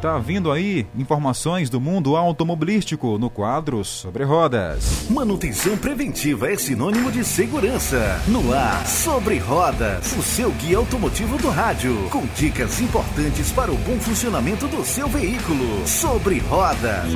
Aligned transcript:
Tá 0.00 0.16
vindo 0.16 0.52
aí 0.52 0.86
informações 0.96 1.68
do 1.68 1.80
mundo 1.80 2.16
automobilístico 2.16 3.18
no 3.18 3.28
quadro 3.28 3.84
Sobre 3.84 4.22
Rodas. 4.22 5.08
Manutenção 5.10 5.76
preventiva 5.76 6.52
é 6.52 6.56
sinônimo 6.56 7.10
de 7.10 7.24
segurança. 7.24 8.22
No 8.28 8.54
ar, 8.54 8.86
Sobre 8.86 9.38
Rodas, 9.38 10.16
o 10.16 10.22
seu 10.22 10.52
guia 10.52 10.78
automotivo 10.78 11.36
do 11.38 11.50
rádio, 11.50 12.08
com 12.10 12.24
dicas 12.36 12.80
importantes 12.80 13.50
para 13.50 13.72
o 13.72 13.76
bom 13.78 13.98
funcionamento 13.98 14.68
do 14.68 14.84
seu 14.84 15.08
veículo. 15.08 15.84
Sobre 15.84 16.38
Rodas. 16.38 17.12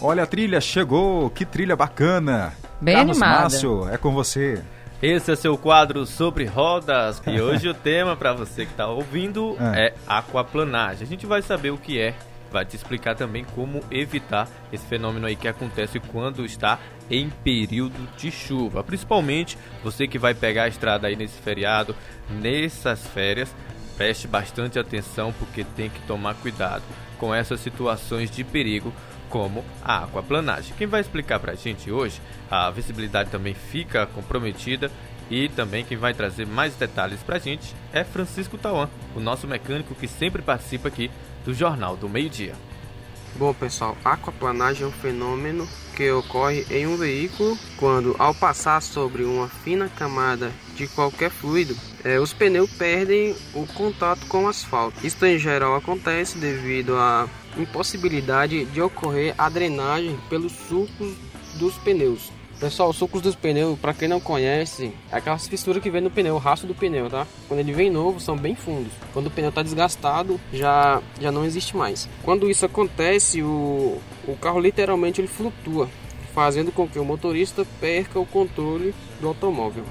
Olha 0.00 0.22
a 0.22 0.26
trilha, 0.26 0.60
chegou! 0.60 1.28
Que 1.30 1.44
trilha 1.44 1.74
bacana! 1.74 2.52
Bem 2.80 2.94
Carlos 2.94 3.20
animada. 3.20 3.40
Márcio, 3.40 3.88
é 3.88 3.98
com 3.98 4.12
você. 4.12 4.62
Esse 5.00 5.30
é 5.30 5.36
seu 5.36 5.56
quadro 5.56 6.04
sobre 6.04 6.44
rodas 6.44 7.22
e 7.24 7.40
hoje 7.40 7.68
o 7.68 7.74
tema 7.74 8.16
para 8.16 8.32
você 8.32 8.66
que 8.66 8.72
está 8.72 8.88
ouvindo 8.88 9.56
É. 9.74 9.94
é 9.94 9.94
aquaplanagem. 10.08 11.04
A 11.04 11.06
gente 11.06 11.24
vai 11.24 11.40
saber 11.40 11.70
o 11.70 11.78
que 11.78 12.00
é, 12.00 12.14
vai 12.50 12.64
te 12.64 12.74
explicar 12.74 13.14
também 13.14 13.44
como 13.54 13.80
evitar 13.92 14.48
esse 14.72 14.84
fenômeno 14.84 15.28
aí 15.28 15.36
que 15.36 15.46
acontece 15.46 16.00
quando 16.00 16.44
está 16.44 16.80
em 17.08 17.30
período 17.44 18.08
de 18.16 18.32
chuva. 18.32 18.82
Principalmente 18.82 19.56
você 19.84 20.08
que 20.08 20.18
vai 20.18 20.34
pegar 20.34 20.64
a 20.64 20.68
estrada 20.68 21.06
aí 21.06 21.14
nesse 21.14 21.40
feriado, 21.40 21.94
nessas 22.28 23.06
férias, 23.06 23.54
preste 23.98 24.28
bastante 24.28 24.78
atenção 24.78 25.34
porque 25.36 25.64
tem 25.64 25.90
que 25.90 26.00
tomar 26.02 26.34
cuidado 26.36 26.84
com 27.18 27.34
essas 27.34 27.58
situações 27.60 28.30
de 28.30 28.44
perigo 28.44 28.94
como 29.28 29.64
a 29.84 30.04
aquaplanagem. 30.04 30.72
Quem 30.78 30.86
vai 30.86 31.00
explicar 31.00 31.40
pra 31.40 31.56
gente 31.56 31.90
hoje, 31.90 32.22
a 32.50 32.70
visibilidade 32.70 33.28
também 33.28 33.52
fica 33.52 34.06
comprometida 34.06 34.90
e 35.28 35.48
também 35.50 35.84
quem 35.84 35.98
vai 35.98 36.14
trazer 36.14 36.46
mais 36.46 36.74
detalhes 36.76 37.20
pra 37.22 37.38
gente 37.38 37.74
é 37.92 38.04
Francisco 38.04 38.56
Tauan, 38.56 38.88
o 39.14 39.20
nosso 39.20 39.46
mecânico 39.46 39.94
que 39.94 40.08
sempre 40.08 40.40
participa 40.40 40.88
aqui 40.88 41.10
do 41.44 41.52
Jornal 41.52 41.96
do 41.96 42.08
Meio 42.08 42.30
Dia. 42.30 42.54
Bom, 43.34 43.52
pessoal, 43.52 43.96
aquaplanagem 44.04 44.84
é 44.84 44.86
um 44.86 44.92
fenômeno 44.92 45.68
que 45.94 46.10
ocorre 46.10 46.64
em 46.70 46.86
um 46.86 46.96
veículo 46.96 47.58
quando, 47.76 48.16
ao 48.18 48.34
passar 48.34 48.80
sobre 48.80 49.24
uma 49.24 49.48
fina 49.48 49.88
camada 49.88 50.50
de 50.78 50.86
qualquer 50.86 51.30
fluido, 51.30 51.76
eh, 52.04 52.20
os 52.20 52.32
pneus 52.32 52.70
perdem 52.70 53.34
o 53.52 53.66
contato 53.66 54.24
com 54.26 54.44
o 54.44 54.48
asfalto. 54.48 55.04
Isso 55.04 55.24
em 55.26 55.36
geral 55.36 55.74
acontece 55.74 56.38
devido 56.38 56.96
à 56.96 57.28
impossibilidade 57.56 58.64
de 58.66 58.80
ocorrer 58.80 59.34
a 59.36 59.48
drenagem 59.48 60.16
pelos 60.30 60.52
sulcos 60.52 61.14
dos 61.58 61.74
pneus. 61.78 62.30
Pessoal, 62.60 62.90
os 62.90 62.96
sulcos 62.96 63.20
dos 63.20 63.36
pneus, 63.36 63.78
para 63.78 63.94
quem 63.94 64.08
não 64.08 64.20
conhece, 64.20 64.92
é 65.12 65.16
aquela 65.16 65.38
fissura 65.38 65.80
que 65.80 65.90
vem 65.90 66.00
no 66.00 66.10
pneu, 66.10 66.34
o 66.34 66.38
rastro 66.38 66.66
do 66.66 66.74
pneu, 66.74 67.08
tá? 67.08 67.24
Quando 67.46 67.60
ele 67.60 67.72
vem 67.72 67.88
novo, 67.88 68.18
são 68.18 68.36
bem 68.36 68.56
fundos. 68.56 68.92
Quando 69.12 69.28
o 69.28 69.30
pneu 69.30 69.50
está 69.50 69.62
desgastado, 69.62 70.40
já, 70.52 71.00
já 71.20 71.30
não 71.30 71.44
existe 71.44 71.76
mais. 71.76 72.08
Quando 72.24 72.50
isso 72.50 72.66
acontece, 72.66 73.42
o, 73.42 74.00
o 74.26 74.36
carro 74.40 74.58
literalmente 74.58 75.20
ele 75.20 75.28
flutua, 75.28 75.88
fazendo 76.34 76.72
com 76.72 76.88
que 76.88 76.98
o 76.98 77.04
motorista 77.04 77.64
perca 77.80 78.18
o 78.18 78.26
controle 78.26 78.92
do 79.20 79.28
automóvel. 79.28 79.84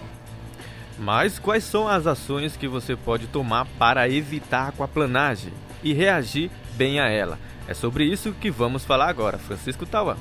Mas 0.98 1.38
quais 1.38 1.64
são 1.64 1.88
as 1.88 2.08
ações 2.08 2.58
que 2.58 2.68
você 2.68 2.96
pode 2.96 3.28
tomar 3.28 3.66
para 3.78 4.10
evitar 4.10 4.66
a 4.66 4.68
aquaplanagem 4.70 5.54
e 5.84 5.94
reagir 5.94 6.50
bem 6.74 7.00
a 7.00 7.08
ela? 7.08 7.38
É 7.68 7.74
sobre 7.74 8.06
isso 8.06 8.32
que 8.34 8.50
vamos 8.50 8.84
falar 8.84 9.10
agora, 9.10 9.38
Francisco 9.38 9.86
Tauan. 9.86 10.18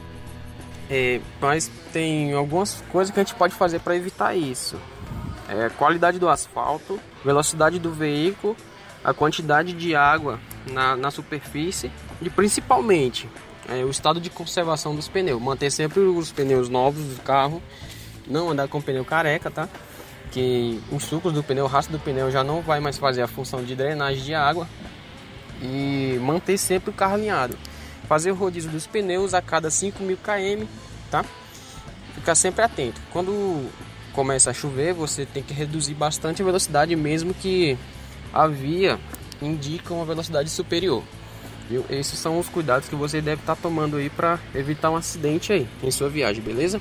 É, 0.90 1.20
mas 1.40 1.70
tem 1.92 2.32
algumas 2.32 2.82
coisas 2.92 3.12
que 3.12 3.18
a 3.18 3.22
gente 3.22 3.34
pode 3.34 3.54
fazer 3.54 3.80
para 3.80 3.96
evitar 3.96 4.34
isso. 4.36 4.76
É, 5.48 5.68
qualidade 5.70 6.18
do 6.18 6.28
asfalto, 6.28 7.00
velocidade 7.24 7.78
do 7.78 7.92
veículo, 7.92 8.56
a 9.02 9.14
quantidade 9.14 9.72
de 9.72 9.94
água 9.94 10.38
na, 10.70 10.96
na 10.96 11.10
superfície 11.10 11.90
e 12.20 12.28
principalmente 12.28 13.28
é, 13.68 13.84
o 13.84 13.90
estado 13.90 14.20
de 14.20 14.28
conservação 14.28 14.94
dos 14.94 15.08
pneus. 15.08 15.40
Manter 15.40 15.70
sempre 15.70 16.00
os 16.00 16.32
pneus 16.32 16.68
novos 16.68 17.04
do 17.04 17.22
carro, 17.22 17.62
não 18.26 18.50
andar 18.50 18.68
com 18.68 18.82
pneu 18.82 19.04
careca, 19.04 19.50
tá? 19.50 19.68
Que 20.30 20.80
os 20.90 21.04
sucos 21.04 21.32
do 21.32 21.42
pneu, 21.42 21.64
o 21.64 21.68
rastro 21.68 21.96
do 21.96 22.02
pneu 22.02 22.30
já 22.30 22.44
não 22.44 22.60
vai 22.60 22.80
mais 22.80 22.98
fazer 22.98 23.22
a 23.22 23.26
função 23.26 23.62
de 23.64 23.74
drenagem 23.74 24.22
de 24.22 24.34
água 24.34 24.68
e 25.62 26.18
manter 26.20 26.58
sempre 26.58 26.90
o 26.90 26.92
carro 26.92 27.14
alinhado. 27.14 27.56
Fazer 28.08 28.30
o 28.30 28.34
rodízio 28.34 28.70
dos 28.70 28.86
pneus 28.86 29.34
a 29.34 29.40
cada 29.40 29.68
5.000 29.68 30.16
km, 30.16 30.66
tá? 31.10 31.24
Ficar 32.14 32.34
sempre 32.34 32.64
atento. 32.64 33.00
Quando 33.12 33.68
começa 34.12 34.50
a 34.50 34.54
chover, 34.54 34.94
você 34.94 35.26
tem 35.26 35.42
que 35.42 35.52
reduzir 35.52 35.94
bastante 35.94 36.42
a 36.42 36.44
velocidade, 36.44 36.94
mesmo 36.94 37.34
que 37.34 37.76
a 38.32 38.46
via 38.46 38.98
indica 39.42 39.92
uma 39.92 40.04
velocidade 40.04 40.50
superior. 40.50 41.02
Viu? 41.68 41.84
Esses 41.90 42.18
são 42.18 42.38
os 42.38 42.48
cuidados 42.48 42.88
que 42.88 42.94
você 42.94 43.20
deve 43.20 43.42
estar 43.42 43.56
tomando 43.56 43.96
aí 43.96 44.08
para 44.08 44.38
evitar 44.54 44.90
um 44.90 44.96
acidente 44.96 45.52
aí 45.52 45.68
em 45.82 45.90
sua 45.90 46.08
viagem, 46.08 46.42
beleza? 46.42 46.80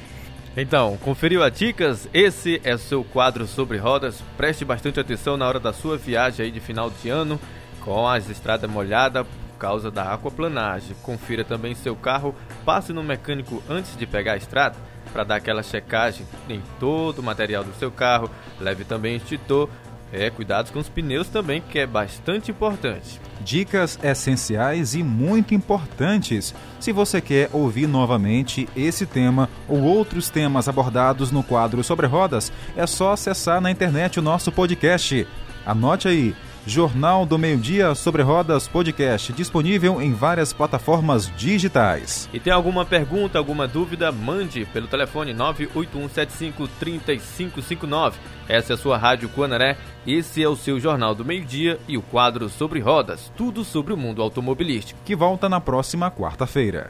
Então, 0.57 0.95
conferiu 0.97 1.43
as 1.43 1.51
dicas? 1.51 2.07
Esse 2.13 2.61
é 2.63 2.73
o 2.73 2.79
seu 2.79 3.03
quadro 3.03 3.45
sobre 3.45 3.77
rodas. 3.77 4.23
Preste 4.37 4.63
bastante 4.63 4.99
atenção 4.99 5.35
na 5.35 5.45
hora 5.45 5.59
da 5.59 5.73
sua 5.73 5.97
viagem 5.97 6.45
aí 6.45 6.51
de 6.51 6.61
final 6.61 6.89
de 6.89 7.09
ano, 7.09 7.37
com 7.81 8.07
as 8.07 8.29
estradas 8.29 8.69
molhadas 8.69 9.27
por 9.27 9.59
causa 9.59 9.91
da 9.91 10.13
aquaplanagem. 10.13 10.95
Confira 11.03 11.43
também 11.43 11.75
seu 11.75 11.93
carro, 11.93 12.33
passe 12.63 12.93
no 12.93 13.03
mecânico 13.03 13.61
antes 13.69 13.97
de 13.97 14.05
pegar 14.05 14.33
a 14.33 14.37
estrada 14.37 14.77
para 15.11 15.25
dar 15.25 15.35
aquela 15.35 15.61
checagem 15.61 16.25
em 16.47 16.61
todo 16.79 17.19
o 17.19 17.23
material 17.23 17.63
do 17.63 17.73
seu 17.73 17.91
carro. 17.91 18.31
Leve 18.57 18.85
também 18.85 19.17
extintor. 19.17 19.69
É, 20.11 20.29
cuidados 20.29 20.71
com 20.71 20.79
os 20.79 20.87
pneus 20.87 21.27
também, 21.27 21.61
que 21.61 21.79
é 21.79 21.85
bastante 21.85 22.51
importante. 22.51 23.19
Dicas 23.41 23.99
essenciais 24.01 24.95
e 24.95 25.03
muito 25.03 25.53
importantes. 25.53 26.55
Se 26.79 26.91
você 26.91 27.19
quer 27.19 27.49
ouvir 27.51 27.87
novamente 27.87 28.69
esse 28.75 29.05
tema 29.05 29.49
ou 29.67 29.81
outros 29.81 30.29
temas 30.29 30.67
abordados 30.69 31.31
no 31.31 31.43
quadro 31.43 31.83
Sobre 31.83 32.07
Rodas, 32.07 32.51
é 32.75 32.87
só 32.87 33.13
acessar 33.13 33.59
na 33.59 33.71
internet 33.71 34.19
o 34.19 34.23
nosso 34.23 34.51
podcast. 34.51 35.27
Anote 35.65 36.07
aí. 36.07 36.35
Jornal 36.67 37.27
do 37.27 37.37
Meio 37.37 37.57
Dia 37.57 37.93
sobre 37.93 38.23
Rodas 38.23 38.67
Podcast, 38.67 39.31
disponível 39.33 40.01
em 40.01 40.13
várias 40.13 40.51
plataformas 40.51 41.31
digitais. 41.37 42.27
E 42.33 42.39
tem 42.39 42.51
alguma 42.51 42.83
pergunta, 42.83 43.37
alguma 43.37 43.67
dúvida, 43.67 44.11
mande 44.11 44.65
pelo 44.65 44.87
telefone 44.87 45.31
981753559. 45.35 48.13
Essa 48.49 48.73
é 48.73 48.75
a 48.75 48.77
sua 48.77 48.97
Rádio 48.97 49.29
Guanaré, 49.29 49.77
esse 50.07 50.41
é 50.41 50.49
o 50.49 50.55
seu 50.55 50.79
Jornal 50.79 51.13
do 51.13 51.23
Meio 51.23 51.45
Dia 51.45 51.79
e 51.87 51.97
o 51.97 52.01
quadro 52.01 52.49
sobre 52.49 52.79
rodas, 52.79 53.31
tudo 53.37 53.63
sobre 53.63 53.93
o 53.93 53.97
mundo 53.97 54.23
automobilístico. 54.23 54.99
Que 55.05 55.15
volta 55.15 55.47
na 55.47 55.61
próxima 55.61 56.09
quarta-feira. 56.09 56.89